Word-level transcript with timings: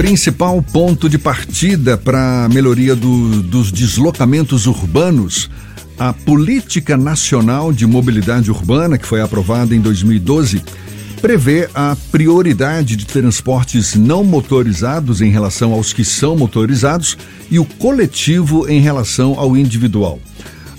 principal 0.00 0.62
ponto 0.62 1.10
de 1.10 1.18
partida 1.18 1.94
para 1.94 2.46
a 2.46 2.48
melhoria 2.48 2.96
do, 2.96 3.42
dos 3.42 3.70
deslocamentos 3.70 4.66
urbanos, 4.66 5.50
a 5.98 6.10
Política 6.10 6.96
Nacional 6.96 7.70
de 7.70 7.86
Mobilidade 7.86 8.50
Urbana, 8.50 8.96
que 8.96 9.06
foi 9.06 9.20
aprovada 9.20 9.76
em 9.76 9.80
2012, 9.82 10.64
prevê 11.20 11.68
a 11.74 11.94
prioridade 12.10 12.96
de 12.96 13.04
transportes 13.04 13.94
não 13.94 14.24
motorizados 14.24 15.20
em 15.20 15.30
relação 15.30 15.74
aos 15.74 15.92
que 15.92 16.02
são 16.02 16.34
motorizados 16.34 17.18
e 17.50 17.58
o 17.58 17.66
coletivo 17.66 18.66
em 18.70 18.80
relação 18.80 19.38
ao 19.38 19.54
individual. 19.54 20.18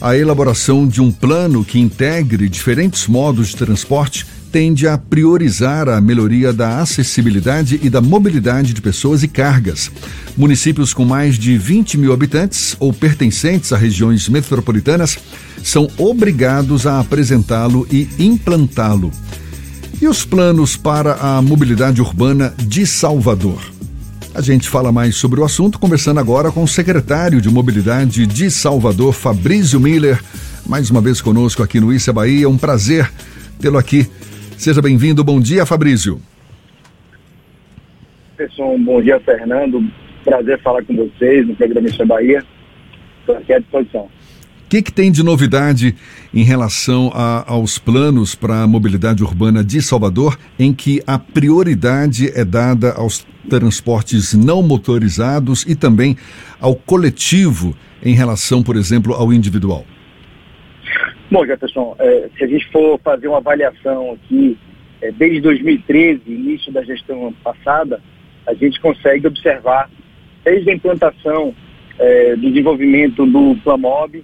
A 0.02 0.18
elaboração 0.18 0.88
de 0.88 1.00
um 1.00 1.12
plano 1.12 1.64
que 1.64 1.80
integre 1.80 2.50
diferentes 2.50 3.06
modos 3.06 3.50
de 3.50 3.56
transporte 3.56 4.26
tende 4.52 4.88
a 4.88 4.98
priorizar 4.98 5.88
a 5.88 6.02
melhoria 6.02 6.52
da 6.52 6.80
acessibilidade 6.80 7.80
e 7.82 7.90
da 7.90 8.02
mobilidade 8.02 8.74
de 8.74 8.82
pessoas 8.82 9.24
e 9.24 9.28
cargas. 9.28 9.90
Municípios 10.36 10.94
com 10.94 11.06
mais 11.06 11.38
de 11.38 11.58
20 11.58 11.98
mil 11.98 12.12
habitantes 12.12 12.76
ou 12.80 12.92
pertencentes 12.92 13.72
a 13.72 13.78
regiões 13.78 14.28
metropolitanas 14.28 15.18
são 15.64 15.90
obrigados 15.98 16.86
a 16.86 17.00
apresentá-lo 17.00 17.88
e 17.90 18.10
implantá-lo. 18.20 19.12
E 20.02 20.08
os 20.08 20.26
planos 20.26 20.76
para 20.76 21.14
a 21.16 21.42
mobilidade 21.42 22.02
urbana 22.02 22.54
de 22.58 22.86
Salvador? 22.86 23.62
A 24.34 24.42
gente 24.42 24.68
fala 24.68 24.92
mais 24.92 25.16
sobre 25.16 25.40
o 25.40 25.46
assunto 25.46 25.78
conversando 25.78 26.20
agora 26.20 26.52
com 26.52 26.64
o 26.64 26.68
secretário 26.68 27.42
de 27.42 27.50
Mobilidade 27.50 28.26
de 28.26 28.50
Salvador, 28.50 29.14
Fabrício 29.14 29.80
Miller, 29.80 30.22
mais 30.66 30.90
uma 30.90 31.02
vez 31.02 31.22
conosco 31.22 31.62
aqui 31.62 31.80
no 31.80 31.94
Issa 31.94 32.12
Bahia. 32.12 32.50
Um 32.50 32.58
prazer 32.58 33.12
tê-lo 33.60 33.78
aqui. 33.78 34.10
Seja 34.62 34.80
bem-vindo. 34.80 35.24
Bom 35.24 35.40
dia, 35.40 35.66
Fabrício. 35.66 36.22
Pessoal, 38.38 38.78
bom 38.78 39.02
dia, 39.02 39.20
Fernando. 39.20 39.84
Prazer 40.24 40.62
falar 40.62 40.86
com 40.86 40.96
vocês 40.96 41.48
no 41.48 41.56
programa 41.56 41.88
Issa 41.88 42.06
Bahia. 42.06 42.46
Estou 43.22 43.38
aqui 43.38 43.54
à 43.54 43.58
disposição. 43.58 44.02
O 44.04 44.70
que, 44.70 44.84
que, 44.84 44.94
tem 44.94 45.12
de 45.12 45.24
novidade 45.24 45.96
em 46.32 46.44
relação 46.44 47.12
a, 47.16 47.44
aos 47.52 47.80
planos 47.80 48.36
para 48.36 48.62
a 48.62 48.68
mobilidade 48.68 49.24
urbana 49.24 49.64
de 49.64 49.82
Salvador, 49.82 50.38
em 50.60 50.72
que 50.72 51.02
a 51.08 51.18
prioridade 51.18 52.32
é 52.36 52.46
dada 52.46 52.92
aos 52.92 53.26
transportes 53.50 54.36
não 54.36 54.62
motorizados 54.62 55.66
e 55.68 55.74
também 55.74 56.16
ao 56.60 56.76
coletivo 56.76 57.76
em 58.04 58.14
relação, 58.14 58.62
por 58.62 58.76
exemplo, 58.76 59.16
ao 59.16 59.34
individual? 59.34 59.88
Bom, 61.32 61.46
Jefferson, 61.46 61.96
é, 61.98 62.30
se 62.38 62.44
a 62.44 62.48
gente 62.48 62.68
for 62.74 63.00
fazer 63.00 63.30
uma 63.30 63.38
avaliação 63.38 64.12
aqui, 64.12 64.58
é, 65.02 65.14
desde 65.14 65.40
2013, 65.40 66.22
início 66.28 66.74
da 66.74 66.84
gestão 66.84 67.34
passada, 67.42 68.02
a 68.46 68.54
gente 68.54 68.82
consegue 68.82 69.28
observar, 69.28 69.90
desde 70.44 70.70
a 70.70 70.74
implantação 70.74 71.56
é, 71.98 72.36
do 72.36 72.50
desenvolvimento 72.50 73.26
do 73.26 73.56
Plamob 73.64 74.22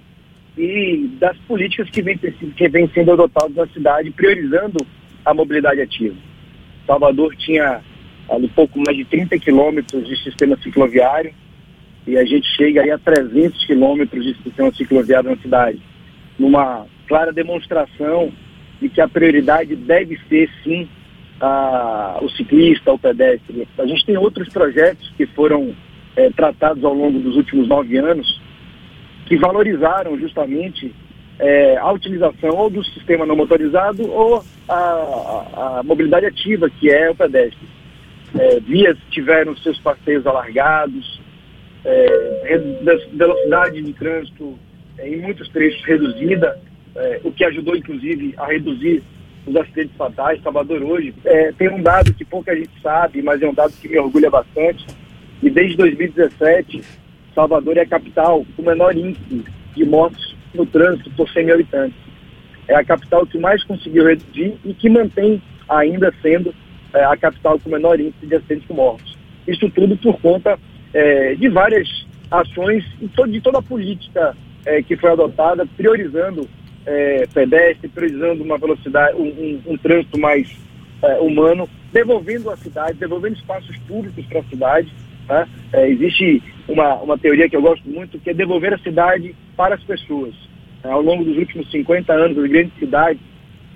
e 0.58 1.08
das 1.18 1.34
políticas 1.38 1.88
que 1.88 2.02
vêm 2.02 2.18
que 2.18 2.68
vem 2.68 2.86
sendo 2.88 3.12
adotadas 3.12 3.56
na 3.56 3.66
cidade, 3.68 4.10
priorizando 4.10 4.86
a 5.24 5.32
mobilidade 5.32 5.80
ativa. 5.80 6.16
Salvador 6.86 7.34
tinha 7.36 7.80
ali 8.28 8.48
pouco 8.48 8.78
mais 8.80 8.94
de 8.94 9.06
30 9.06 9.38
quilômetros 9.38 10.06
de 10.06 10.14
sistema 10.22 10.58
cicloviário 10.58 11.32
e 12.06 12.18
a 12.18 12.24
gente 12.24 12.46
chega 12.54 12.82
aí 12.82 12.90
a 12.90 12.98
300 12.98 13.64
quilômetros 13.64 14.22
de 14.22 14.34
sistema 14.42 14.70
cicloviário 14.74 15.30
na 15.30 15.36
cidade, 15.38 15.80
numa 16.38 16.86
clara 17.06 17.32
demonstração 17.32 18.32
de 18.80 18.88
que 18.88 19.00
a 19.00 19.08
prioridade 19.08 19.74
deve 19.74 20.18
ser, 20.28 20.48
sim, 20.62 20.88
a, 21.40 22.18
o 22.22 22.28
ciclista, 22.30 22.92
o 22.92 22.98
pedestre. 22.98 23.66
A 23.78 23.86
gente 23.86 24.06
tem 24.06 24.16
outros 24.16 24.48
projetos 24.48 25.12
que 25.16 25.26
foram 25.26 25.74
é, 26.16 26.30
tratados 26.30 26.84
ao 26.84 26.94
longo 26.94 27.18
dos 27.18 27.36
últimos 27.36 27.68
nove 27.68 27.96
anos 27.96 28.40
que 29.26 29.36
valorizaram 29.36 30.18
justamente 30.18 30.94
é, 31.38 31.76
a 31.76 31.92
utilização 31.92 32.50
ou 32.50 32.70
do 32.70 32.84
sistema 32.84 33.24
não 33.24 33.36
motorizado 33.36 34.10
ou 34.10 34.42
a, 34.68 35.78
a, 35.78 35.82
mobilidade 35.84 36.26
ativa, 36.26 36.68
que 36.68 36.90
é 36.90 37.10
o 37.10 37.14
pedestre. 37.14 37.68
É, 38.36 38.60
vias 38.60 38.96
tiveram 39.10 39.56
seus 39.58 39.78
passeios 39.78 40.26
alargados, 40.26 41.20
é, 41.84 42.58
velocidade 43.12 43.82
de 43.82 43.92
trânsito 43.92 44.58
em 45.02 45.16
muitos 45.16 45.48
trechos 45.48 45.84
reduzida, 45.84 46.58
é, 46.96 47.20
o 47.24 47.32
que 47.32 47.44
ajudou, 47.44 47.76
inclusive, 47.76 48.34
a 48.36 48.46
reduzir 48.46 49.02
os 49.46 49.56
acidentes 49.56 49.96
fatais. 49.96 50.42
Salvador 50.42 50.82
hoje 50.82 51.14
é, 51.24 51.52
tem 51.52 51.68
um 51.68 51.82
dado 51.82 52.12
que 52.12 52.24
pouca 52.24 52.54
gente 52.54 52.70
sabe, 52.82 53.22
mas 53.22 53.40
é 53.42 53.48
um 53.48 53.54
dado 53.54 53.72
que 53.72 53.88
me 53.88 53.98
orgulha 53.98 54.30
bastante. 54.30 54.86
E 55.42 55.48
desde 55.48 55.76
2017, 55.76 56.82
Salvador 57.34 57.76
é 57.76 57.82
a 57.82 57.86
capital 57.86 58.44
com 58.56 58.62
o 58.62 58.66
menor 58.66 58.96
índice 58.96 59.44
de 59.74 59.84
mortes 59.84 60.36
no 60.54 60.66
trânsito 60.66 61.10
por 61.10 61.28
100 61.28 61.44
mil 61.44 61.54
habitantes. 61.54 61.98
É 62.66 62.74
a 62.74 62.84
capital 62.84 63.26
que 63.26 63.38
mais 63.38 63.62
conseguiu 63.64 64.04
reduzir 64.04 64.54
e 64.64 64.74
que 64.74 64.90
mantém 64.90 65.40
ainda 65.68 66.12
sendo 66.20 66.54
é, 66.92 67.04
a 67.04 67.16
capital 67.16 67.58
com 67.58 67.68
o 67.68 67.72
menor 67.72 68.00
índice 68.00 68.26
de 68.26 68.34
acidentes 68.34 68.66
com 68.66 68.74
mortos. 68.74 69.16
Isso 69.46 69.70
tudo 69.70 69.96
por 69.96 70.20
conta 70.20 70.58
é, 70.92 71.34
de 71.34 71.48
várias 71.48 71.88
ações 72.30 72.84
e 73.00 73.08
de 73.30 73.40
toda 73.40 73.58
a 73.58 73.62
política 73.62 74.36
é, 74.64 74.82
que 74.82 74.96
foi 74.96 75.10
adotada, 75.10 75.66
priorizando 75.76 76.48
é, 76.86 77.26
pedestre, 77.32 77.88
priorizando 77.88 78.42
uma 78.42 78.58
velocidade, 78.58 79.16
um, 79.16 79.26
um, 79.26 79.72
um 79.72 79.76
trânsito 79.76 80.18
mais 80.18 80.48
é, 81.02 81.18
humano, 81.18 81.68
devolvendo 81.92 82.50
a 82.50 82.56
cidade, 82.56 82.98
devolvendo 82.98 83.36
espaços 83.36 83.76
públicos 83.86 84.24
para 84.26 84.40
a 84.40 84.44
cidade. 84.44 84.92
Tá? 85.26 85.46
É, 85.72 85.88
existe 85.88 86.42
uma, 86.66 86.94
uma 86.96 87.18
teoria 87.18 87.48
que 87.48 87.56
eu 87.56 87.62
gosto 87.62 87.88
muito, 87.88 88.18
que 88.18 88.30
é 88.30 88.34
devolver 88.34 88.72
a 88.72 88.78
cidade 88.78 89.34
para 89.56 89.74
as 89.74 89.82
pessoas. 89.82 90.34
É, 90.82 90.88
ao 90.88 91.02
longo 91.02 91.24
dos 91.24 91.36
últimos 91.36 91.70
50 91.70 92.12
anos, 92.12 92.38
as 92.38 92.50
grandes 92.50 92.78
cidades, 92.78 93.20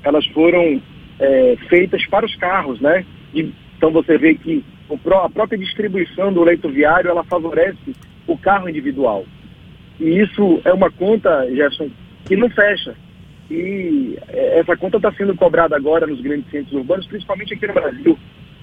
elas 0.02 0.26
foram 0.28 0.80
é, 1.18 1.56
feitas 1.68 2.04
para 2.06 2.24
os 2.24 2.34
carros, 2.36 2.80
né? 2.80 3.04
E, 3.34 3.52
então 3.76 3.90
você 3.90 4.16
vê 4.16 4.34
que 4.34 4.64
a 4.90 5.28
própria 5.28 5.58
distribuição 5.58 6.32
do 6.32 6.42
leito 6.42 6.68
viário, 6.68 7.10
ela 7.10 7.24
favorece 7.24 7.94
o 8.26 8.36
carro 8.36 8.68
individual. 8.68 9.24
E 10.02 10.20
isso 10.20 10.60
é 10.64 10.72
uma 10.72 10.90
conta, 10.90 11.48
Gerson, 11.54 11.88
que 12.24 12.34
não 12.34 12.50
fecha. 12.50 12.92
E 13.48 14.18
é, 14.28 14.58
essa 14.58 14.76
conta 14.76 14.96
está 14.96 15.12
sendo 15.12 15.32
cobrada 15.36 15.76
agora 15.76 16.08
nos 16.08 16.20
grandes 16.20 16.50
centros 16.50 16.72
urbanos, 16.72 17.06
principalmente 17.06 17.54
aqui 17.54 17.68
no 17.68 17.72
Brasil, 17.72 18.18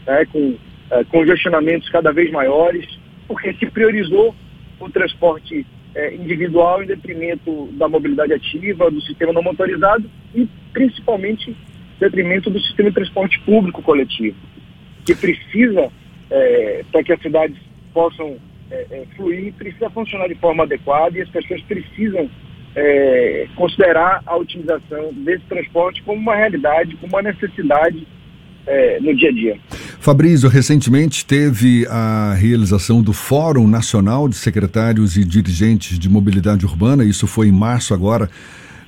né, 0.05 0.25
com 0.25 0.55
é, 0.91 1.03
congestionamentos 1.05 1.88
cada 1.88 2.11
vez 2.11 2.29
maiores, 2.29 2.85
porque 3.25 3.53
se 3.53 3.67
priorizou 3.67 4.35
o 4.81 4.89
transporte 4.89 5.66
é, 5.95 6.13
individual 6.13 6.83
em 6.83 6.88
detrimento 6.88 7.69
da 7.78 7.88
mobilidade 7.88 8.33
ativa, 8.33 8.91
do 8.91 9.01
sistema 9.01 9.31
não 9.31 9.41
motorizado 9.41 10.11
e 10.35 10.45
principalmente 10.73 11.55
detrimento 12.01 12.49
do 12.49 12.59
sistema 12.59 12.89
de 12.89 12.95
transporte 12.95 13.39
público 13.45 13.81
coletivo, 13.81 14.35
que 15.05 15.16
precisa, 15.16 15.89
é, 16.29 16.83
para 16.91 17.01
que 17.01 17.13
as 17.13 17.22
cidades 17.22 17.57
possam 17.94 18.38
é, 18.72 18.85
é, 18.91 19.03
fluir, 19.16 19.53
precisa 19.53 19.90
funcionar 19.90 20.28
de 20.28 20.35
forma 20.35 20.63
adequada 20.63 21.18
e 21.18 21.22
as 21.22 21.30
pessoas 21.30 21.62
precisam 21.63 22.30
é, 22.75 23.47
considerar 23.56 24.22
a 24.25 24.38
utilização 24.38 25.13
desse 25.13 25.44
transporte 25.46 26.03
como 26.03 26.19
uma 26.19 26.35
realidade, 26.35 26.96
como 26.97 27.13
uma 27.13 27.22
necessidade 27.22 28.08
é, 28.68 29.00
no 29.00 29.16
dia 29.16 29.29
a 29.29 29.34
dia. 29.34 29.58
Fabrício, 30.00 30.47
recentemente 30.47 31.25
teve 31.25 31.85
a 31.90 32.34
realização 32.35 33.02
do 33.02 33.12
Fórum 33.12 33.68
Nacional 33.68 34.29
de 34.29 34.35
Secretários 34.35 35.18
e 35.18 35.25
Dirigentes 35.25 35.97
de 35.97 36.09
Mobilidade 36.09 36.66
Urbana, 36.66 37.03
isso 37.03 37.28
foi 37.28 37.47
em 37.47 37.52
março 37.52 37.94
agora, 37.94 38.29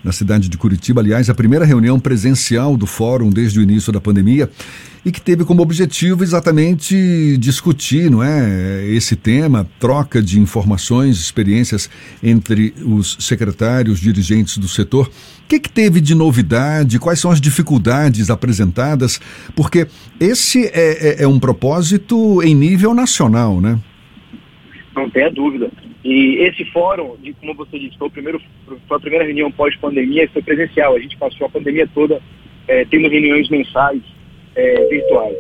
na 0.04 0.12
cidade 0.12 0.50
de 0.50 0.58
Curitiba. 0.58 1.02
Aliás, 1.02 1.30
a 1.30 1.36
primeira 1.36 1.66
reunião 1.66 2.00
presencial 2.00 2.76
do 2.76 2.86
fórum 2.86 3.30
desde 3.30 3.60
o 3.60 3.62
início 3.62 3.92
da 3.92 4.02
pandemia 4.02 4.50
e 5.04 5.12
que 5.12 5.20
teve 5.20 5.44
como 5.44 5.62
objetivo 5.62 6.24
exatamente 6.24 7.38
discutir, 7.38 8.10
não 8.10 8.24
é, 8.24 8.86
esse 8.88 9.16
tema, 9.16 9.68
troca 9.80 10.22
de 10.22 10.40
informações, 10.40 11.18
experiências 11.18 11.90
entre 12.22 12.74
os 12.86 13.18
secretários, 13.20 14.00
dirigentes 14.00 14.58
do 14.58 14.68
setor. 14.68 15.08
O 15.08 15.48
que, 15.48 15.60
que 15.60 15.70
teve 15.70 16.00
de 16.00 16.14
novidade? 16.14 17.00
Quais 17.00 17.20
são 17.20 17.32
as 17.32 17.42
dificuldades 17.42 18.30
apresentadas? 18.30 19.20
Porque 19.56 19.88
esse 20.20 20.66
é, 20.68 21.22
é, 21.22 21.24
é 21.24 21.28
um 21.28 21.40
propósito 21.40 22.42
em 22.44 22.54
nível 22.54 22.94
nacional, 22.94 23.60
né? 23.60 23.80
Não 24.96 25.10
tenha 25.10 25.32
dúvida. 25.32 25.72
E 26.04 26.38
esse 26.44 26.66
fórum, 26.66 27.16
de, 27.22 27.34
como 27.34 27.54
você 27.54 27.78
disse, 27.78 27.98
foi, 27.98 28.08
o 28.08 28.12
primeiro, 28.12 28.42
foi 28.88 28.98
a 28.98 29.00
primeira 29.00 29.26
reunião 29.26 29.52
pós-pandemia, 29.52 30.30
foi 30.30 30.42
presencial. 30.42 30.96
A 30.96 31.00
gente 31.00 31.18
passou 31.18 31.46
a 31.46 31.50
pandemia 31.50 31.88
toda 31.94 32.20
é, 32.68 32.86
tendo 32.86 33.08
reuniões 33.08 33.50
mensais 33.50 34.02
é, 34.56 34.86
virtuais. 34.88 35.38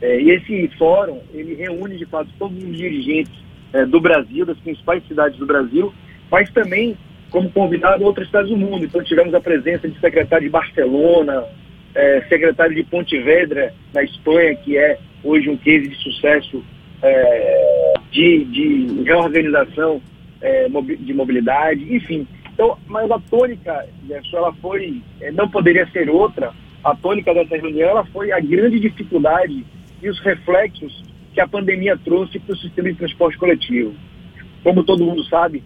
É, 0.00 0.20
e 0.20 0.30
esse 0.30 0.68
fórum, 0.78 1.20
ele 1.32 1.54
reúne, 1.54 1.96
de 1.96 2.06
fato, 2.06 2.30
todos 2.38 2.56
os 2.62 2.76
dirigentes 2.76 3.32
é, 3.72 3.84
do 3.84 4.00
Brasil, 4.00 4.46
das 4.46 4.58
principais 4.58 5.06
cidades 5.08 5.38
do 5.38 5.46
Brasil, 5.46 5.92
mas 6.30 6.50
também 6.50 6.96
como 7.30 7.50
convidado 7.50 8.04
outras 8.04 8.28
cidades 8.28 8.50
do 8.50 8.56
mundo. 8.56 8.84
Então 8.84 9.02
tivemos 9.02 9.34
a 9.34 9.40
presença 9.40 9.88
de 9.88 9.98
secretário 9.98 10.46
de 10.46 10.50
Barcelona, 10.50 11.44
é, 11.94 12.22
secretário 12.28 12.74
de 12.74 12.84
Pontevedra, 12.84 13.74
na 13.92 14.02
Espanha, 14.02 14.54
que 14.56 14.76
é 14.76 14.98
hoje 15.24 15.48
um 15.48 15.56
case 15.56 15.88
de 15.88 15.96
sucesso 15.96 16.64
é, 17.02 17.75
de, 18.16 18.44
de 18.46 19.02
reorganização 19.02 20.00
é, 20.40 20.68
de 20.68 21.12
mobilidade, 21.12 21.94
enfim. 21.94 22.26
Então, 22.54 22.78
mas 22.86 23.10
a 23.10 23.18
tônica, 23.18 23.86
ela 24.32 24.52
foi, 24.54 25.02
é, 25.20 25.30
não 25.30 25.48
poderia 25.50 25.86
ser 25.90 26.08
outra, 26.08 26.52
a 26.82 26.94
tônica 26.94 27.34
dessa 27.34 27.56
reunião 27.56 27.90
ela 27.90 28.04
foi 28.06 28.32
a 28.32 28.40
grande 28.40 28.80
dificuldade 28.80 29.66
e 30.02 30.08
os 30.08 30.18
reflexos 30.20 31.04
que 31.34 31.40
a 31.40 31.46
pandemia 31.46 31.98
trouxe 31.98 32.38
para 32.38 32.54
o 32.54 32.56
sistema 32.56 32.90
de 32.90 32.96
transporte 32.96 33.36
coletivo. 33.36 33.94
Como 34.62 34.82
todo 34.82 35.04
mundo 35.04 35.22
sabe, 35.24 35.62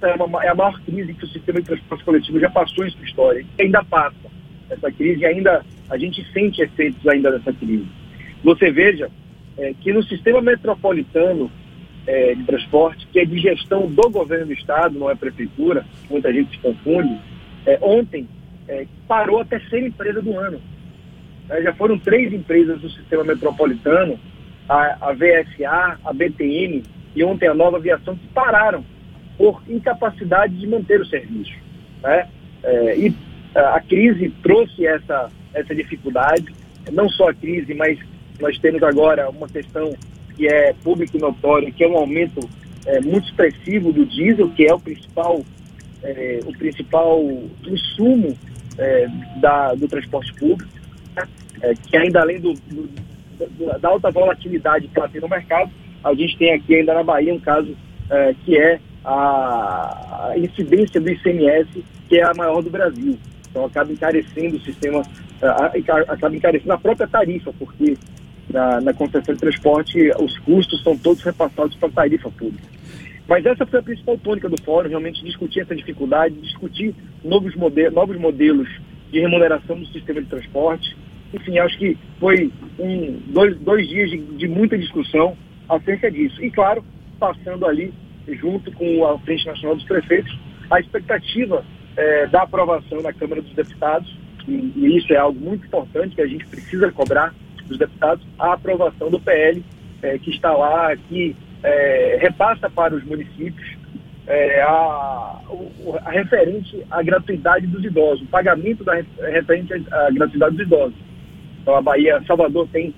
é, 0.00 0.22
uma, 0.22 0.44
é 0.44 0.48
a 0.48 0.54
maior 0.54 0.80
crise 0.82 1.12
que 1.12 1.24
o 1.24 1.28
sistema 1.28 1.60
de 1.60 1.66
transporte 1.66 2.04
coletivo 2.04 2.38
já 2.38 2.50
passou 2.50 2.86
em 2.86 2.90
sua 2.90 3.04
história, 3.04 3.44
e 3.58 3.62
ainda 3.62 3.82
passa. 3.82 4.38
Essa 4.70 4.92
crise 4.92 5.24
ainda, 5.24 5.64
a 5.90 5.98
gente 5.98 6.24
sente 6.32 6.62
efeitos 6.62 7.04
ainda 7.08 7.32
dessa 7.32 7.52
crise. 7.52 7.86
Você 8.44 8.70
veja 8.70 9.10
é, 9.58 9.74
que 9.74 9.92
no 9.92 10.02
sistema 10.04 10.40
metropolitano 10.40 11.50
é, 12.06 12.34
de 12.34 12.44
transporte, 12.44 13.06
que 13.12 13.18
é 13.18 13.24
de 13.24 13.38
gestão 13.38 13.86
do 13.86 14.08
governo 14.08 14.46
do 14.46 14.52
estado, 14.52 14.98
não 14.98 15.10
é 15.10 15.14
prefeitura, 15.14 15.84
muita 16.08 16.32
gente 16.32 16.52
se 16.52 16.58
confunde, 16.58 17.18
é, 17.66 17.78
ontem 17.82 18.26
é, 18.66 18.86
parou 19.06 19.40
a 19.40 19.44
terceira 19.44 19.86
empresa 19.86 20.22
do 20.22 20.38
ano. 20.38 20.60
É, 21.50 21.62
já 21.62 21.74
foram 21.74 21.98
três 21.98 22.32
empresas 22.32 22.80
do 22.80 22.88
sistema 22.88 23.24
metropolitano, 23.24 24.18
a, 24.68 25.08
a 25.08 25.12
VSA, 25.12 25.98
a 26.04 26.12
BTN 26.12 26.82
e 27.14 27.24
ontem 27.24 27.48
a 27.48 27.54
Nova 27.54 27.78
Aviação, 27.78 28.16
que 28.16 28.26
pararam 28.28 28.84
por 29.36 29.62
incapacidade 29.68 30.54
de 30.56 30.66
manter 30.66 31.00
o 31.00 31.06
serviço. 31.06 31.56
Né? 32.02 32.28
É, 32.62 32.98
e 32.98 33.14
a 33.54 33.80
crise 33.80 34.30
trouxe 34.42 34.86
essa, 34.86 35.30
essa 35.54 35.74
dificuldade, 35.74 36.54
não 36.92 37.08
só 37.08 37.30
a 37.30 37.34
crise, 37.34 37.74
mas 37.74 37.98
nós 38.40 38.58
temos 38.58 38.82
agora 38.82 39.28
uma 39.30 39.48
questão 39.48 39.94
que 40.36 40.46
é 40.46 40.72
público 40.84 41.16
e 41.16 41.20
notório, 41.20 41.72
que 41.72 41.82
é 41.82 41.88
um 41.88 41.96
aumento 41.96 42.48
é, 42.86 43.00
muito 43.00 43.26
expressivo 43.28 43.92
do 43.92 44.06
diesel, 44.06 44.48
que 44.50 44.66
é 44.66 44.72
o 44.72 44.78
principal, 44.78 45.44
é, 46.02 46.40
o 46.46 46.52
principal 46.52 47.20
insumo 47.66 48.36
é, 48.78 49.08
da, 49.40 49.74
do 49.74 49.88
transporte 49.88 50.32
público? 50.34 50.70
É, 51.60 51.74
que 51.74 51.96
ainda 51.96 52.20
além 52.20 52.40
do, 52.40 52.54
do, 52.54 52.88
da 53.80 53.88
alta 53.88 54.10
volatilidade 54.10 54.86
que 54.86 54.98
ela 54.98 55.08
tem 55.08 55.20
no 55.20 55.28
mercado, 55.28 55.70
a 56.04 56.14
gente 56.14 56.38
tem 56.38 56.54
aqui 56.54 56.76
ainda 56.76 56.94
na 56.94 57.02
Bahia 57.02 57.34
um 57.34 57.40
caso 57.40 57.76
é, 58.08 58.34
que 58.44 58.56
é 58.56 58.78
a, 59.04 60.30
a 60.30 60.38
incidência 60.38 61.00
do 61.00 61.10
ICMS, 61.10 61.84
que 62.08 62.18
é 62.18 62.22
a 62.22 62.32
maior 62.34 62.62
do 62.62 62.70
Brasil. 62.70 63.18
Então 63.50 63.64
acaba 63.64 63.92
encarecendo 63.92 64.56
o 64.56 64.60
sistema, 64.60 65.02
acaba 66.08 66.36
encarecendo 66.36 66.72
a 66.72 66.78
própria 66.78 67.08
tarifa, 67.08 67.52
porque 67.58 67.96
na, 68.50 68.80
na 68.80 68.94
concessão 68.94 69.34
de 69.34 69.40
transporte, 69.40 70.10
os 70.18 70.38
custos 70.40 70.82
são 70.82 70.96
todos 70.96 71.22
repassados 71.22 71.76
para 71.76 71.88
a 71.88 71.92
tarifa 71.92 72.30
pública. 72.30 72.68
Mas 73.28 73.44
essa 73.44 73.66
foi 73.66 73.78
a 73.78 73.82
principal 73.82 74.16
tônica 74.18 74.48
do 74.48 74.60
fórum, 74.62 74.88
realmente 74.88 75.22
discutir 75.22 75.60
essa 75.60 75.76
dificuldade, 75.76 76.34
discutir 76.36 76.94
novos, 77.22 77.54
modelos, 77.54 77.94
novos 77.94 78.16
modelos 78.16 78.68
de 79.12 79.20
remuneração 79.20 79.78
do 79.78 79.86
sistema 79.86 80.22
de 80.22 80.28
transporte. 80.28 80.96
Enfim, 81.34 81.58
acho 81.58 81.78
que 81.78 81.98
foi 82.18 82.50
um, 82.78 83.20
dois, 83.26 83.54
dois 83.58 83.86
dias 83.86 84.10
de, 84.10 84.16
de 84.18 84.48
muita 84.48 84.78
discussão 84.78 85.36
acerca 85.68 86.10
disso. 86.10 86.42
E, 86.42 86.50
claro, 86.50 86.82
passando 87.20 87.66
ali, 87.66 87.92
junto 88.26 88.72
com 88.72 89.06
a 89.06 89.18
Frente 89.18 89.46
Nacional 89.46 89.76
dos 89.76 89.84
Prefeitos, 89.84 90.34
a 90.70 90.80
expectativa 90.80 91.64
é, 91.98 92.26
da 92.28 92.42
aprovação 92.42 93.02
na 93.02 93.12
Câmara 93.12 93.42
dos 93.42 93.52
Deputados, 93.52 94.16
e, 94.46 94.72
e 94.74 94.96
isso 94.96 95.12
é 95.12 95.16
algo 95.16 95.38
muito 95.38 95.66
importante 95.66 96.14
que 96.14 96.22
a 96.22 96.26
gente 96.26 96.46
precisa 96.46 96.90
cobrar 96.90 97.34
dos 97.68 97.78
deputados 97.78 98.24
a 98.38 98.52
aprovação 98.54 99.10
do 99.10 99.20
PL 99.20 99.62
é, 100.02 100.18
que 100.18 100.30
está 100.30 100.52
lá, 100.52 100.96
que 100.96 101.36
é, 101.62 102.18
repassa 102.20 102.70
para 102.70 102.94
os 102.94 103.04
municípios 103.04 103.76
é, 104.26 104.62
a, 104.62 105.40
a, 106.04 106.10
referente 106.10 106.84
à 106.90 107.02
gratuidade 107.02 107.66
dos 107.66 107.84
idosos, 107.84 108.22
o 108.22 108.26
pagamento 108.26 108.84
da 108.84 108.94
referente 108.94 109.72
à 109.90 110.10
gratuidade 110.10 110.56
dos 110.56 110.66
idosos. 110.66 110.98
Então 111.62 111.76
a 111.76 111.82
Bahia, 111.82 112.22
Salvador 112.26 112.68
tem 112.72 112.94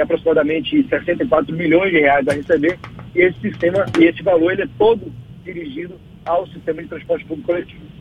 aproximadamente 0.00 0.86
64 0.88 1.54
milhões 1.54 1.90
de 1.90 2.00
reais 2.00 2.26
a 2.26 2.32
receber 2.32 2.78
e 3.14 3.20
esse 3.20 3.38
sistema 3.40 3.84
e 3.98 4.04
esse 4.04 4.22
valor 4.22 4.52
ele 4.52 4.62
é 4.62 4.68
todo 4.78 5.12
dirigido 5.44 5.94
ao 6.24 6.46
sistema 6.46 6.82
de 6.82 6.88
transporte 6.88 7.24
público 7.24 7.52
coletivo. 7.52 7.91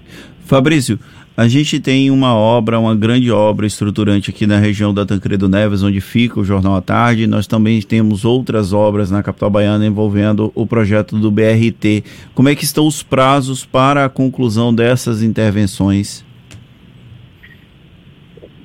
Fabrício, 0.45 0.99
a 1.35 1.47
gente 1.47 1.79
tem 1.79 2.11
uma 2.11 2.35
obra, 2.35 2.77
uma 2.77 2.93
grande 2.93 3.31
obra 3.31 3.65
estruturante 3.65 4.29
aqui 4.29 4.45
na 4.45 4.59
região 4.59 4.93
da 4.93 5.05
Tancredo 5.05 5.47
Neves, 5.47 5.81
onde 5.81 6.01
fica 6.01 6.39
o 6.39 6.43
Jornal 6.43 6.75
à 6.75 6.81
Tarde. 6.81 7.25
Nós 7.25 7.47
também 7.47 7.81
temos 7.81 8.25
outras 8.25 8.73
obras 8.73 9.09
na 9.09 9.23
capital 9.23 9.49
baiana 9.49 9.85
envolvendo 9.85 10.51
o 10.53 10.67
projeto 10.67 11.17
do 11.17 11.31
BRT. 11.31 12.03
Como 12.35 12.49
é 12.49 12.55
que 12.55 12.65
estão 12.65 12.85
os 12.85 13.01
prazos 13.01 13.65
para 13.65 14.05
a 14.05 14.09
conclusão 14.09 14.75
dessas 14.75 15.23
intervenções? 15.23 16.25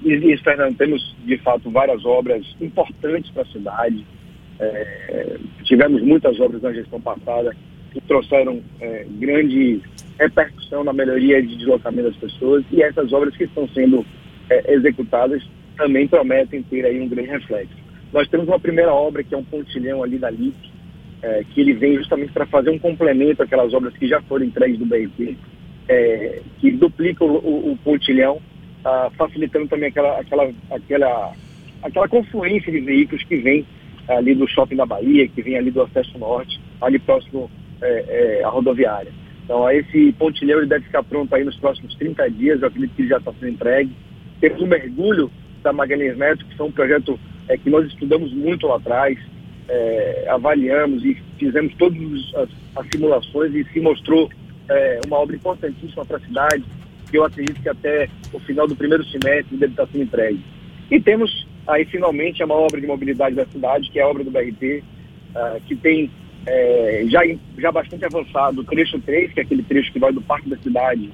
Isso, 0.05 0.43
Fernando, 0.43 0.77
temos 0.77 1.15
de 1.25 1.39
fato 1.39 1.71
várias 1.71 2.05
obras 2.05 2.45
importantes 2.61 3.31
para 3.31 3.43
a 3.43 3.47
cidade. 3.47 4.05
É, 4.59 5.39
tivemos 5.65 6.03
muitas 6.03 6.39
obras 6.41 6.63
na 6.63 6.73
gestão 6.73 7.01
passada 7.01 7.57
que 7.93 8.01
trouxeram 8.03 8.61
é, 8.81 9.07
grande 9.19 9.81
repercussão 10.19 10.85
na 10.85 10.93
melhoria 10.93 11.43
de 11.43 11.57
deslocamento 11.57 12.11
das 12.11 12.19
pessoas 12.19 12.65
e 12.71 12.83
essas 12.83 13.13
obras 13.13 13.37
que 13.37 13.45
estão 13.45 13.69
sendo 13.69 14.05
é, 14.51 14.75
executadas 14.75 15.43
também 15.77 16.09
prometem 16.09 16.63
ter 16.63 16.85
aí 16.85 17.01
um 17.01 17.09
grande 17.09 17.31
reflexo. 17.31 17.75
Nós 18.13 18.29
temos 18.29 18.47
uma 18.49 18.59
primeira 18.59 18.93
obra 18.93 19.23
que 19.23 19.35
é 19.35 19.39
um 19.39 19.45
pontilhão 19.45 20.03
ali 20.03 20.19
da 20.19 20.31
LIP, 20.31 20.57
é, 21.23 21.45
que 21.53 21.61
ele 21.61 21.75
vem 21.75 21.97
justamente 21.97 22.33
para 22.33 22.47
fazer 22.47 22.71
um 22.71 22.79
complemento 22.79 23.43
àquelas 23.43 23.75
obras 23.75 23.97
que 23.97 24.07
já 24.07 24.21
foram 24.23 24.47
entregues 24.47 24.79
do 24.79 24.87
BRT, 24.87 25.37
é, 25.89 26.41
que 26.61 26.71
duplica 26.71 27.25
o, 27.25 27.37
o, 27.37 27.73
o 27.73 27.77
pontilhão, 27.79 28.41
ah, 28.85 29.11
facilitando 29.17 29.69
também 29.69 29.89
aquela, 29.89 30.21
aquela, 30.21 30.51
aquela, 30.71 31.33
aquela 31.83 32.09
confluência 32.09 32.71
de 32.71 32.81
veículos 32.81 33.23
que 33.25 33.37
vem 33.37 33.67
ali 34.09 34.35
do 34.35 34.49
shopping 34.49 34.77
da 34.77 34.87
Bahia, 34.87 35.29
que 35.29 35.43
vem 35.43 35.57
ali 35.57 35.71
do 35.71 35.83
acesso 35.83 36.17
norte, 36.19 36.61
ali 36.81 36.99
próximo 36.99 37.51
é, 37.83 38.39
é, 38.41 38.45
a 38.45 38.49
rodoviária. 38.49 39.13
Então, 39.47 39.71
esse 39.71 40.13
pontilhão 40.19 40.59
ele 40.59 40.67
deve 40.67 40.87
ficar 40.87 41.05
pronto 41.05 41.33
aí 41.33 41.45
nos 41.45 41.57
próximos 41.57 41.95
30 41.95 42.29
dias, 42.33 42.61
eu 42.61 42.67
acredito 42.67 42.97
que 42.97 43.03
ele 43.03 43.09
já 43.09 43.19
está 43.19 43.33
sendo 43.33 43.53
entregue. 43.53 43.93
Temos 44.41 44.61
o 44.61 44.67
mergulho 44.67 45.31
da 45.63 45.73
Magalhães 45.73 46.19
Neto, 46.19 46.45
que 46.45 46.57
foi 46.57 46.67
um 46.67 46.73
projeto 46.73 47.19
é, 47.49 47.57
que 47.57 47.71
nós 47.71 47.87
estudamos 47.87 48.33
muito 48.33 48.67
lá 48.67 48.77
atrás, 48.77 49.17
é, 49.69 50.27
avaliamos 50.29 51.05
e 51.05 51.17
fizemos 51.39 51.73
todas 51.77 51.99
as, 52.35 52.49
as, 52.75 52.89
simulações 52.91 53.55
e 53.55 53.65
se 53.73 53.81
mostrou 53.81 54.29
é, 54.69 55.01
uma 55.07 55.19
obra 55.19 55.37
importantíssima 55.37 56.05
para 56.05 56.17
a 56.17 56.21
cidade, 56.21 56.65
que 57.09 57.17
eu 57.17 57.25
acredito 57.25 57.63
que 57.63 57.69
até 57.69 58.09
o 58.33 58.41
final 58.41 58.67
do 58.67 58.75
primeiro 58.75 59.05
semestre 59.05 59.57
deve 59.57 59.73
estar 59.73 59.87
sendo 59.87 60.03
entregue. 60.03 60.41
E 60.91 61.01
temos 61.01 61.47
aí 61.69 61.85
finalmente 61.85 62.43
uma 62.43 62.55
obra 62.55 62.81
de 62.81 62.87
mobilidade 62.87 63.37
da 63.37 63.47
cidade, 63.47 63.91
que 63.91 64.01
é 64.01 64.03
a 64.03 64.09
obra 64.09 64.25
do 64.25 64.31
BRT, 64.31 64.83
uh, 65.35 65.39
ah, 65.39 65.59
que 65.67 65.77
tem 65.77 66.11
é, 66.47 67.05
já, 67.09 67.21
já 67.59 67.73
bastante 67.73 68.05
avançado 68.05 68.61
o 68.61 68.65
trecho 68.65 68.99
3, 69.01 69.33
que 69.33 69.41
é 69.41 69.43
aquele 69.43 69.63
trecho 69.63 69.93
que 69.93 69.99
vai 69.99 70.13
do 70.13 70.23
Parque 70.23 70.49
da 70.49 70.57
Cidade 70.59 71.11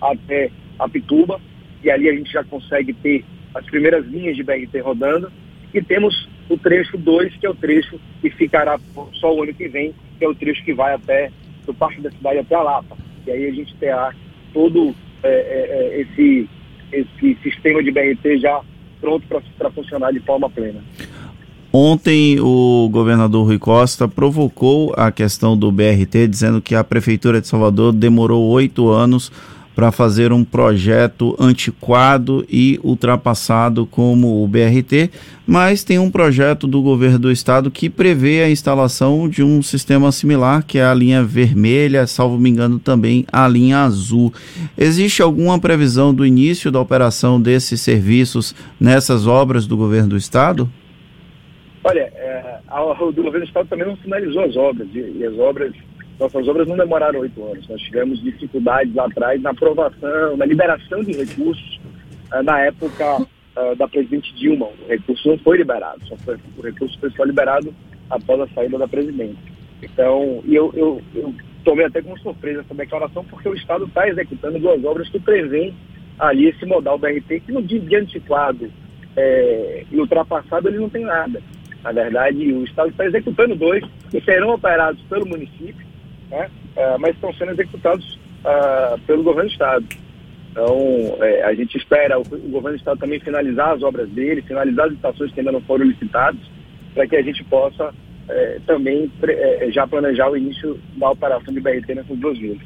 até 0.00 0.50
a 0.78 0.88
Pituba, 0.88 1.40
e 1.82 1.90
ali 1.90 2.08
a 2.08 2.14
gente 2.14 2.32
já 2.32 2.42
consegue 2.44 2.92
ter 2.92 3.24
as 3.54 3.64
primeiras 3.66 4.04
linhas 4.06 4.36
de 4.36 4.42
BRT 4.42 4.78
rodando, 4.80 5.30
e 5.72 5.80
temos 5.80 6.28
o 6.48 6.58
trecho 6.58 6.98
2, 6.98 7.36
que 7.36 7.46
é 7.46 7.50
o 7.50 7.54
trecho 7.54 7.98
que 8.20 8.30
ficará 8.30 8.78
só 9.14 9.34
o 9.34 9.42
ano 9.42 9.54
que 9.54 9.68
vem, 9.68 9.94
que 10.18 10.24
é 10.24 10.28
o 10.28 10.34
trecho 10.34 10.64
que 10.64 10.74
vai 10.74 10.94
até 10.94 11.30
do 11.64 11.72
Parque 11.72 12.00
da 12.00 12.10
Cidade 12.10 12.38
até 12.38 12.54
a 12.54 12.62
Lapa. 12.62 12.96
E 13.26 13.30
aí 13.30 13.46
a 13.46 13.52
gente 13.52 13.74
terá 13.76 14.12
todo 14.52 14.94
é, 15.22 15.28
é, 15.28 15.68
é 15.70 16.00
esse, 16.00 16.48
esse 16.92 17.38
sistema 17.42 17.82
de 17.82 17.90
BRT 17.90 18.38
já 18.38 18.60
pronto 19.00 19.26
para 19.56 19.70
funcionar 19.70 20.12
de 20.12 20.20
forma 20.20 20.50
plena. 20.50 20.82
Ontem 21.72 22.38
o 22.38 22.86
governador 22.92 23.46
Rui 23.46 23.58
Costa 23.58 24.06
provocou 24.06 24.92
a 24.94 25.10
questão 25.10 25.56
do 25.56 25.72
BRT, 25.72 26.28
dizendo 26.28 26.60
que 26.60 26.74
a 26.74 26.84
Prefeitura 26.84 27.40
de 27.40 27.48
Salvador 27.48 27.94
demorou 27.94 28.46
oito 28.50 28.90
anos 28.90 29.32
para 29.74 29.90
fazer 29.90 30.34
um 30.34 30.44
projeto 30.44 31.34
antiquado 31.40 32.44
e 32.46 32.78
ultrapassado 32.82 33.86
como 33.86 34.44
o 34.44 34.46
BRT, 34.46 35.10
mas 35.46 35.82
tem 35.82 35.98
um 35.98 36.10
projeto 36.10 36.66
do 36.66 36.82
governo 36.82 37.20
do 37.20 37.32
estado 37.32 37.70
que 37.70 37.88
prevê 37.88 38.42
a 38.42 38.50
instalação 38.50 39.26
de 39.26 39.42
um 39.42 39.62
sistema 39.62 40.12
similar, 40.12 40.64
que 40.64 40.76
é 40.76 40.84
a 40.84 40.92
linha 40.92 41.24
vermelha, 41.24 42.06
salvo 42.06 42.38
me 42.38 42.50
engano 42.50 42.78
também 42.78 43.24
a 43.32 43.48
linha 43.48 43.78
azul. 43.78 44.30
Existe 44.76 45.22
alguma 45.22 45.58
previsão 45.58 46.12
do 46.12 46.26
início 46.26 46.70
da 46.70 46.78
operação 46.78 47.40
desses 47.40 47.80
serviços 47.80 48.54
nessas 48.78 49.26
obras 49.26 49.66
do 49.66 49.74
governo 49.74 50.10
do 50.10 50.16
estado? 50.18 50.68
Olha, 51.84 52.12
é, 52.14 52.60
a, 52.68 52.82
o 52.82 53.12
governo 53.12 53.40
do 53.40 53.44
Estado 53.44 53.68
também 53.68 53.86
não 53.86 53.96
finalizou 53.96 54.44
as 54.44 54.56
obras, 54.56 54.88
e, 54.94 54.98
e, 54.98 55.24
as 55.24 55.36
obras, 55.38 55.72
nossas 56.18 56.46
obras 56.46 56.68
não 56.68 56.76
demoraram 56.76 57.20
oito 57.20 57.44
anos. 57.44 57.68
Nós 57.68 57.80
tivemos 57.82 58.22
dificuldades 58.22 58.94
lá 58.94 59.06
atrás 59.06 59.42
na 59.42 59.50
aprovação, 59.50 60.36
na 60.36 60.46
liberação 60.46 61.02
de 61.02 61.12
recursos 61.12 61.80
uh, 62.32 62.42
na 62.42 62.60
época 62.60 63.22
uh, 63.22 63.76
da 63.76 63.88
presidente 63.88 64.32
Dilma. 64.34 64.66
O 64.66 64.88
recurso 64.88 65.28
não 65.28 65.38
foi 65.38 65.58
liberado, 65.58 66.06
só 66.06 66.16
foi, 66.18 66.36
o 66.56 66.62
recurso 66.62 66.98
foi 67.00 67.10
só 67.10 67.24
liberado 67.24 67.74
após 68.10 68.40
a 68.40 68.48
saída 68.54 68.78
da 68.78 68.86
presidente. 68.86 69.38
Então, 69.82 70.40
e 70.44 70.54
eu, 70.54 70.72
eu, 70.76 71.02
eu 71.16 71.34
tomei 71.64 71.86
até 71.86 72.00
com 72.00 72.16
surpresa 72.18 72.60
essa 72.60 72.74
declaração, 72.74 73.24
porque 73.24 73.48
o 73.48 73.54
Estado 73.54 73.86
está 73.86 74.08
executando 74.08 74.60
duas 74.60 74.84
obras 74.84 75.08
que 75.08 75.18
prevêem 75.18 75.74
ali 76.18 76.48
esse 76.48 76.64
modal 76.64 76.96
BRT, 76.96 77.40
que 77.40 77.50
no 77.50 77.60
dia 77.60 77.98
antiquado 77.98 78.70
é, 79.16 79.84
e 79.90 79.98
ultrapassado 79.98 80.68
ele 80.68 80.78
não 80.78 80.88
tem 80.88 81.04
nada. 81.04 81.42
Na 81.82 81.92
verdade, 81.92 82.52
o 82.52 82.64
Estado 82.64 82.90
está 82.90 83.06
executando 83.06 83.56
dois, 83.56 83.84
que 84.10 84.20
serão 84.20 84.54
operados 84.54 85.00
pelo 85.08 85.26
município, 85.26 85.86
né, 86.30 86.48
uh, 86.76 86.98
mas 86.98 87.14
estão 87.14 87.32
sendo 87.34 87.52
executados 87.52 88.18
uh, 88.44 88.98
pelo 89.06 89.22
governo 89.22 89.48
do 89.48 89.52
Estado. 89.52 89.86
Então, 90.50 91.16
é, 91.20 91.44
a 91.44 91.54
gente 91.54 91.78
espera 91.78 92.18
o, 92.18 92.22
o, 92.22 92.50
governo 92.50 92.76
do 92.76 92.80
Estado 92.80 93.00
também 93.00 93.18
finalizar 93.18 93.70
as 93.74 93.82
obras 93.82 94.08
dele, 94.10 94.42
finalizar 94.42 94.86
as 94.86 94.92
estações 94.92 95.32
que 95.32 95.40
ainda 95.40 95.50
não 95.50 95.62
foram 95.62 95.86
licitadas, 95.86 96.40
para 96.94 97.06
que 97.06 97.16
a 97.16 97.22
gente 97.22 97.42
possa 97.44 97.92
é, 98.28 98.58
também 98.66 99.10
é, 99.22 99.70
já 99.72 99.86
planejar 99.86 100.30
o 100.30 100.36
início 100.36 100.78
da 100.96 101.10
operação 101.10 101.52
de 101.52 101.60
BRT 101.60 101.94
nessas 101.94 102.18
duas 102.18 102.38
vias. 102.38 102.58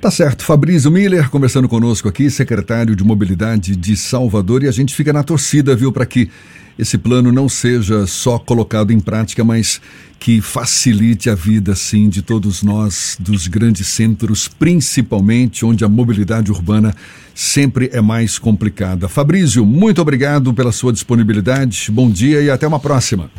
Tá 0.00 0.10
certo. 0.10 0.44
Fabrício 0.44 0.90
Miller 0.90 1.30
conversando 1.30 1.68
conosco 1.68 2.08
aqui, 2.08 2.28
secretário 2.28 2.94
de 2.94 3.02
Mobilidade 3.04 3.74
de 3.76 3.96
Salvador, 3.96 4.62
e 4.62 4.68
a 4.68 4.72
gente 4.72 4.94
fica 4.94 5.12
na 5.12 5.22
torcida, 5.22 5.74
viu, 5.74 5.92
para 5.92 6.04
que 6.04 6.28
esse 6.78 6.98
plano 6.98 7.30
não 7.30 7.48
seja 7.48 8.06
só 8.06 8.38
colocado 8.38 8.92
em 8.92 9.00
prática, 9.00 9.44
mas 9.44 9.80
que 10.18 10.40
facilite 10.40 11.28
a 11.28 11.34
vida, 11.34 11.74
sim, 11.74 12.08
de 12.08 12.22
todos 12.22 12.62
nós, 12.62 13.16
dos 13.20 13.46
grandes 13.46 13.88
centros, 13.88 14.48
principalmente 14.48 15.64
onde 15.64 15.84
a 15.84 15.88
mobilidade 15.88 16.50
urbana 16.50 16.94
sempre 17.34 17.90
é 17.92 18.00
mais 18.00 18.38
complicada. 18.38 19.08
Fabrício, 19.08 19.66
muito 19.66 20.00
obrigado 20.00 20.54
pela 20.54 20.72
sua 20.72 20.92
disponibilidade. 20.92 21.90
Bom 21.90 22.10
dia 22.10 22.40
e 22.40 22.50
até 22.50 22.66
uma 22.66 22.80
próxima. 22.80 23.30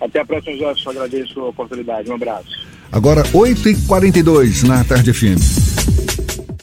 Até 0.00 0.20
a 0.20 0.24
próxima, 0.24 0.56
Jorge. 0.56 0.88
Agradeço 0.88 1.40
a 1.40 1.48
oportunidade. 1.48 2.10
Um 2.10 2.14
abraço. 2.14 2.64
Agora, 2.92 3.24
8h42 3.24 4.62
na 4.62 4.84
Tarde 4.84 5.12
FM. 5.12 6.23